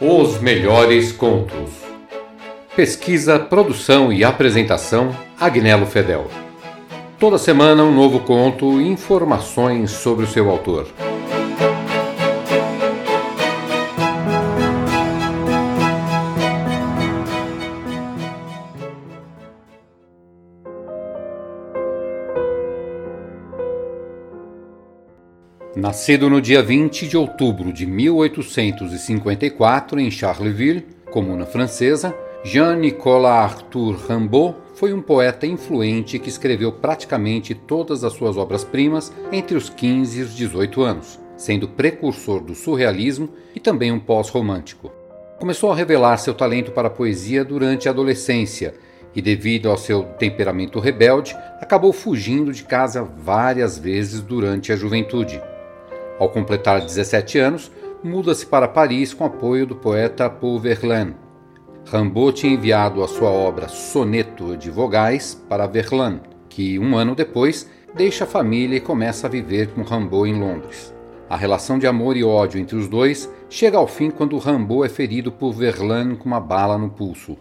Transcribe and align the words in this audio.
Os 0.00 0.40
melhores 0.40 1.10
contos. 1.10 1.72
Pesquisa, 2.76 3.36
produção 3.36 4.12
e 4.12 4.22
apresentação: 4.22 5.12
Agnello 5.40 5.86
Fedel. 5.86 6.28
Toda 7.18 7.36
semana 7.36 7.82
um 7.82 7.92
novo 7.92 8.20
conto 8.20 8.80
e 8.80 8.86
informações 8.86 9.90
sobre 9.90 10.24
o 10.24 10.28
seu 10.28 10.48
autor. 10.48 10.86
Nascido 25.78 26.28
no 26.28 26.40
dia 26.40 26.60
20 26.60 27.06
de 27.06 27.16
outubro 27.16 27.72
de 27.72 27.86
1854 27.86 30.00
em 30.00 30.10
Charleville, 30.10 30.84
comuna 31.12 31.46
francesa, 31.46 32.12
Jean-Nicolas 32.42 33.30
Arthur 33.30 33.94
Rimbaud 34.08 34.56
foi 34.74 34.92
um 34.92 35.00
poeta 35.00 35.46
influente 35.46 36.18
que 36.18 36.28
escreveu 36.28 36.72
praticamente 36.72 37.54
todas 37.54 38.02
as 38.02 38.12
suas 38.14 38.36
obras-primas 38.36 39.12
entre 39.30 39.56
os 39.56 39.70
15 39.70 40.18
e 40.18 40.22
os 40.22 40.34
18 40.34 40.82
anos, 40.82 41.16
sendo 41.36 41.68
precursor 41.68 42.40
do 42.40 42.56
surrealismo 42.56 43.30
e 43.54 43.60
também 43.60 43.92
um 43.92 44.00
pós-romântico. 44.00 44.90
Começou 45.38 45.70
a 45.70 45.76
revelar 45.76 46.16
seu 46.16 46.34
talento 46.34 46.72
para 46.72 46.88
a 46.88 46.90
poesia 46.90 47.44
durante 47.44 47.86
a 47.86 47.92
adolescência 47.92 48.74
e, 49.14 49.22
devido 49.22 49.70
ao 49.70 49.78
seu 49.78 50.02
temperamento 50.18 50.80
rebelde, 50.80 51.36
acabou 51.60 51.92
fugindo 51.92 52.52
de 52.52 52.64
casa 52.64 53.04
várias 53.04 53.78
vezes 53.78 54.20
durante 54.20 54.72
a 54.72 54.76
juventude. 54.76 55.40
Ao 56.18 56.28
completar 56.28 56.80
17 56.80 57.38
anos, 57.38 57.70
muda-se 58.02 58.44
para 58.44 58.66
Paris 58.66 59.14
com 59.14 59.24
apoio 59.24 59.64
do 59.64 59.76
poeta 59.76 60.28
Paul 60.28 60.58
Verlaine. 60.58 61.14
Rimbaud 61.84 62.32
tinha 62.32 62.52
enviado 62.52 63.02
a 63.02 63.08
sua 63.08 63.30
obra 63.30 63.68
Soneto 63.68 64.56
de 64.56 64.68
Vogais 64.68 65.40
para 65.48 65.66
Verlaine, 65.66 66.20
que 66.48 66.76
um 66.78 66.96
ano 66.96 67.14
depois 67.14 67.70
deixa 67.94 68.24
a 68.24 68.26
família 68.26 68.76
e 68.76 68.80
começa 68.80 69.26
a 69.26 69.30
viver 69.30 69.68
com 69.68 69.82
Rimbaud 69.82 70.28
em 70.28 70.38
Londres. 70.38 70.92
A 71.30 71.36
relação 71.36 71.78
de 71.78 71.86
amor 71.86 72.16
e 72.16 72.24
ódio 72.24 72.60
entre 72.60 72.76
os 72.76 72.88
dois 72.88 73.32
chega 73.48 73.78
ao 73.78 73.86
fim 73.86 74.10
quando 74.10 74.38
Rimbaud 74.38 74.84
é 74.84 74.88
ferido 74.88 75.30
por 75.30 75.52
Verlaine 75.52 76.16
com 76.16 76.26
uma 76.26 76.40
bala 76.40 76.76
no 76.76 76.90
pulso. 76.90 77.36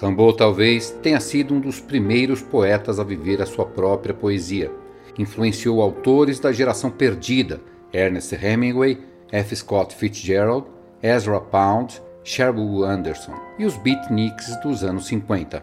Rimbaud 0.00 0.36
talvez 0.36 0.90
tenha 1.02 1.18
sido 1.18 1.54
um 1.54 1.60
dos 1.60 1.80
primeiros 1.80 2.42
poetas 2.42 3.00
a 3.00 3.04
viver 3.04 3.40
a 3.40 3.46
sua 3.46 3.64
própria 3.64 4.14
poesia. 4.14 4.70
Influenciou 5.18 5.80
autores 5.80 6.38
da 6.38 6.52
geração 6.52 6.90
perdida, 6.90 7.60
Ernest 7.92 8.34
Hemingway, 8.34 8.98
F. 9.30 9.54
Scott 9.56 9.94
Fitzgerald, 9.94 10.66
Ezra 11.02 11.40
Pound, 11.40 12.00
Sherwood 12.24 12.84
Anderson 12.84 13.34
e 13.58 13.64
os 13.64 13.76
beatniks 13.76 14.56
dos 14.62 14.84
anos 14.84 15.06
50. 15.06 15.62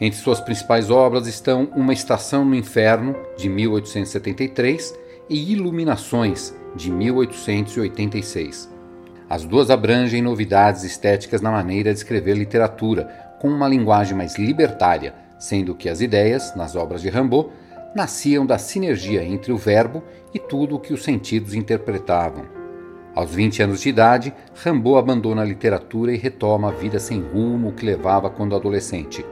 Entre 0.00 0.18
suas 0.18 0.40
principais 0.40 0.90
obras 0.90 1.26
estão 1.26 1.68
Uma 1.74 1.92
Estação 1.92 2.44
no 2.44 2.54
Inferno, 2.54 3.14
de 3.36 3.48
1873, 3.48 4.94
e 5.30 5.52
Iluminações, 5.52 6.54
de 6.74 6.90
1886. 6.90 8.68
As 9.30 9.44
duas 9.44 9.70
abrangem 9.70 10.20
novidades 10.20 10.84
estéticas 10.84 11.40
na 11.40 11.50
maneira 11.50 11.92
de 11.92 11.98
escrever 11.98 12.36
literatura, 12.36 13.04
com 13.40 13.48
uma 13.48 13.68
linguagem 13.68 14.16
mais 14.16 14.36
libertária, 14.36 15.14
sendo 15.38 15.74
que 15.74 15.88
as 15.88 16.00
ideias, 16.00 16.54
nas 16.54 16.76
obras 16.76 17.00
de 17.00 17.08
Rimbaud, 17.08 17.50
nasciam 17.94 18.44
da 18.44 18.58
sinergia 18.58 19.22
entre 19.22 19.52
o 19.52 19.56
verbo 19.56 20.02
e 20.32 20.38
tudo 20.38 20.74
o 20.74 20.80
que 20.80 20.92
os 20.92 21.04
sentidos 21.04 21.54
interpretavam. 21.54 22.44
Aos 23.14 23.32
20 23.32 23.62
anos 23.62 23.80
de 23.80 23.88
idade, 23.88 24.34
Rimbaud 24.56 24.98
abandona 24.98 25.42
a 25.42 25.44
literatura 25.44 26.12
e 26.12 26.16
retoma 26.16 26.68
a 26.68 26.72
vida 26.72 26.98
sem 26.98 27.20
rumo 27.20 27.72
que 27.72 27.86
levava 27.86 28.28
quando 28.28 28.56
adolescente. 28.56 29.24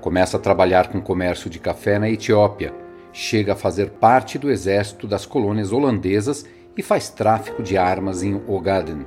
Começa 0.00 0.36
a 0.36 0.40
trabalhar 0.40 0.88
com 0.88 1.00
comércio 1.00 1.50
de 1.50 1.58
café 1.58 1.98
na 1.98 2.08
Etiópia, 2.08 2.72
chega 3.12 3.54
a 3.54 3.56
fazer 3.56 3.90
parte 3.90 4.38
do 4.38 4.48
exército 4.48 5.08
das 5.08 5.26
colônias 5.26 5.72
holandesas 5.72 6.46
e 6.76 6.82
faz 6.82 7.10
tráfico 7.10 7.62
de 7.64 7.76
armas 7.76 8.22
em 8.22 8.40
Ogaden. 8.46 9.04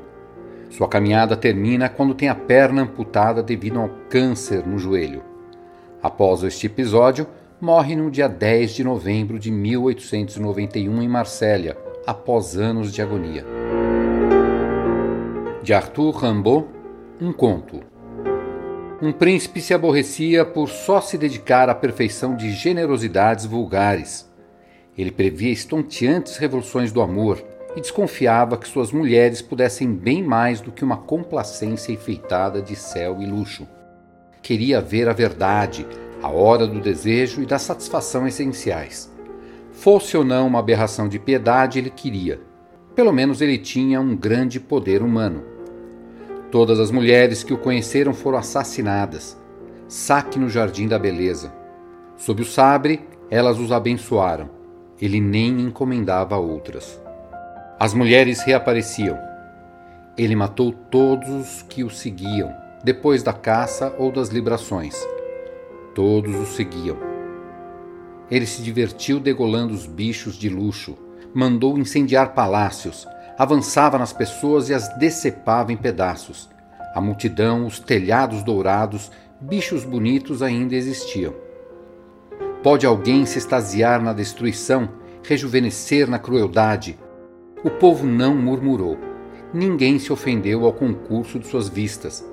Sua 0.69 0.87
caminhada 0.89 1.37
termina 1.37 1.87
quando 1.87 2.13
tem 2.13 2.27
a 2.27 2.35
perna 2.35 2.81
amputada 2.81 3.41
devido 3.41 3.79
a 3.79 3.83
um 3.83 3.89
câncer 4.09 4.67
no 4.67 4.77
joelho. 4.77 5.23
Após 6.01 6.43
este 6.43 6.67
episódio, 6.67 7.25
morre 7.63 7.95
no 7.95 8.11
dia 8.11 8.27
10 8.27 8.71
de 8.71 8.83
novembro 8.83 9.39
de 9.39 9.49
1891 9.49 11.01
em 11.01 11.07
Marsella, 11.07 11.77
após 12.05 12.57
anos 12.57 12.91
de 12.91 13.01
agonia. 13.01 13.45
De 15.63 15.73
Arthur 15.73 16.13
Rimbaud, 16.13 16.67
um 17.21 17.31
conto. 17.31 17.79
Um 19.01 19.13
príncipe 19.13 19.61
se 19.61 19.73
aborrecia 19.73 20.43
por 20.43 20.67
só 20.67 20.99
se 20.99 21.17
dedicar 21.17 21.69
à 21.69 21.73
perfeição 21.73 22.35
de 22.35 22.51
generosidades 22.51 23.45
vulgares. 23.45 24.29
Ele 24.97 25.09
previa 25.09 25.53
estonteantes 25.53 26.35
revoluções 26.35 26.91
do 26.91 27.01
amor 27.01 27.41
e 27.77 27.79
desconfiava 27.79 28.57
que 28.57 28.67
suas 28.67 28.91
mulheres 28.91 29.41
pudessem 29.41 29.89
bem 29.89 30.21
mais 30.21 30.59
do 30.59 30.69
que 30.69 30.83
uma 30.83 30.97
complacência 30.97 31.93
enfeitada 31.93 32.61
de 32.61 32.75
céu 32.75 33.21
e 33.21 33.25
luxo. 33.25 33.65
Queria 34.41 34.81
ver 34.81 35.07
a 35.07 35.13
verdade, 35.13 35.87
a 36.23 36.29
hora 36.29 36.65
do 36.65 36.79
desejo 36.79 37.41
e 37.41 37.45
da 37.45 37.59
satisfação 37.59 38.25
essenciais. 38.25 39.11
Fosse 39.73 40.15
ou 40.15 40.23
não 40.23 40.47
uma 40.47 40.59
aberração 40.59 41.09
de 41.09 41.19
piedade, 41.19 41.77
ele 41.77 41.89
queria. 41.89 42.39
Pelo 42.95 43.11
menos 43.11 43.41
ele 43.41 43.57
tinha 43.57 43.99
um 43.99 44.15
grande 44.15 44.57
poder 44.57 45.03
humano. 45.03 45.43
Todas 46.49 46.79
as 46.79 46.91
mulheres 46.91 47.43
que 47.43 47.53
o 47.53 47.57
conheceram 47.57 48.13
foram 48.13 48.37
assassinadas. 48.37 49.37
Saque 49.89 50.39
no 50.39 50.47
jardim 50.47 50.87
da 50.87 50.97
beleza. 50.97 51.53
Sob 52.15 52.41
o 52.41 52.45
sabre, 52.45 53.01
elas 53.29 53.59
os 53.59 53.73
abençoaram. 53.73 54.49
Ele 55.01 55.19
nem 55.19 55.59
encomendava 55.59 56.37
outras. 56.37 57.01
As 57.77 57.93
mulheres 57.93 58.41
reapareciam. 58.43 59.19
Ele 60.17 60.37
matou 60.37 60.71
todos 60.71 61.27
os 61.27 61.61
que 61.63 61.83
o 61.83 61.89
seguiam, 61.89 62.53
depois 62.81 63.23
da 63.23 63.33
caça 63.33 63.93
ou 63.97 64.09
das 64.09 64.29
librações. 64.29 64.95
Todos 65.95 66.35
o 66.35 66.45
seguiam. 66.45 66.97
Ele 68.31 68.47
se 68.47 68.63
divertiu 68.63 69.19
degolando 69.19 69.73
os 69.73 69.85
bichos 69.85 70.35
de 70.35 70.49
luxo, 70.49 70.97
mandou 71.35 71.77
incendiar 71.77 72.33
palácios, 72.33 73.07
avançava 73.37 73.99
nas 73.99 74.11
pessoas 74.11 74.69
e 74.69 74.73
as 74.73 74.87
decepava 74.97 75.71
em 75.71 75.77
pedaços. 75.77 76.49
A 76.95 77.01
multidão, 77.01 77.67
os 77.67 77.79
telhados 77.79 78.41
dourados, 78.41 79.11
bichos 79.39 79.85
bonitos 79.85 80.41
ainda 80.41 80.75
existiam. 80.75 81.35
Pode 82.63 82.85
alguém 82.85 83.25
se 83.25 83.37
extasiar 83.37 84.01
na 84.01 84.13
destruição, 84.13 84.89
rejuvenescer 85.23 86.09
na 86.09 86.17
crueldade? 86.17 86.97
O 87.63 87.69
povo 87.69 88.05
não 88.05 88.35
murmurou. 88.35 88.97
Ninguém 89.53 89.99
se 89.99 90.11
ofendeu 90.11 90.65
ao 90.65 90.73
concurso 90.73 91.37
de 91.37 91.45
suas 91.45 91.69
vistas. 91.69 92.25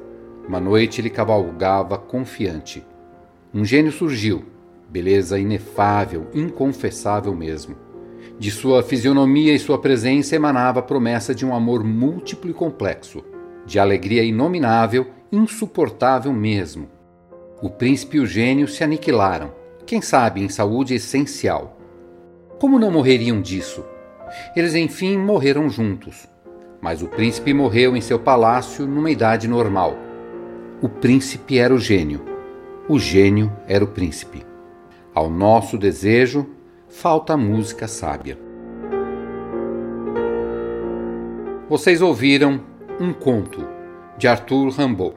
Uma 0.48 0.60
noite 0.60 1.00
ele 1.00 1.10
cavalgava 1.10 1.98
confiante. 1.98 2.86
Um 3.52 3.64
gênio 3.64 3.90
surgiu, 3.90 4.44
beleza 4.88 5.36
inefável, 5.36 6.28
inconfessável 6.32 7.34
mesmo. 7.34 7.74
De 8.38 8.48
sua 8.48 8.80
fisionomia 8.80 9.52
e 9.52 9.58
sua 9.58 9.76
presença 9.76 10.36
emanava 10.36 10.78
a 10.78 10.82
promessa 10.84 11.34
de 11.34 11.44
um 11.44 11.52
amor 11.52 11.82
múltiplo 11.82 12.48
e 12.48 12.54
complexo, 12.54 13.24
de 13.66 13.80
alegria 13.80 14.22
inominável, 14.22 15.08
insuportável 15.32 16.32
mesmo. 16.32 16.88
O 17.60 17.68
príncipe 17.68 18.18
e 18.18 18.20
o 18.20 18.26
gênio 18.26 18.68
se 18.68 18.84
aniquilaram, 18.84 19.52
quem 19.84 20.00
sabe 20.00 20.40
em 20.40 20.48
saúde 20.48 20.94
essencial. 20.94 21.76
Como 22.60 22.78
não 22.78 22.92
morreriam 22.92 23.42
disso? 23.42 23.84
Eles 24.54 24.76
enfim 24.76 25.18
morreram 25.18 25.68
juntos. 25.68 26.28
Mas 26.80 27.02
o 27.02 27.08
príncipe 27.08 27.52
morreu 27.52 27.96
em 27.96 28.00
seu 28.00 28.18
palácio 28.18 28.86
numa 28.86 29.10
idade 29.10 29.48
normal. 29.48 29.98
O 30.80 30.88
príncipe 30.88 31.58
era 31.58 31.74
o 31.74 31.78
gênio 31.78 32.29
o 32.90 32.98
gênio 32.98 33.52
era 33.68 33.84
o 33.84 33.86
príncipe. 33.86 34.44
Ao 35.14 35.30
nosso 35.30 35.78
desejo 35.78 36.44
falta 36.88 37.36
música 37.36 37.86
sábia. 37.86 38.36
Vocês 41.68 42.02
ouviram 42.02 42.60
Um 42.98 43.12
Conto, 43.12 43.64
de 44.18 44.26
Arthur 44.26 44.70
Rimbaud. 44.70 45.14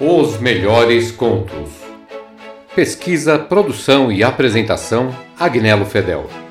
Os 0.00 0.40
melhores 0.40 1.12
contos. 1.12 1.70
Pesquisa, 2.74 3.38
produção 3.38 4.10
e 4.10 4.24
apresentação: 4.24 5.14
Agnello 5.38 5.84
Fedel. 5.86 6.45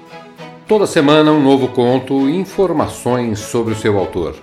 Toda 0.68 0.88
semana 0.88 1.32
um 1.32 1.44
novo 1.44 1.68
conto 1.68 2.28
e 2.28 2.36
informações 2.36 3.38
sobre 3.38 3.74
o 3.74 3.78
seu 3.78 4.00
autor. 4.00 4.36